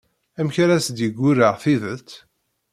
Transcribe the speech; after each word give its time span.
Amek 0.39 0.55
ara 0.63 0.73
as-d-yeggurraɛ 0.77 1.55
tidet? 1.63 2.09